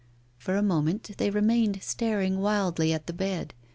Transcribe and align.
For 0.39 0.55
a 0.57 0.63
moment 0.63 1.11
they 1.19 1.29
remained 1.29 1.83
staring 1.83 2.39
wildly 2.39 2.91
at 2.91 3.05
the 3.05 3.13
bed. 3.13 3.53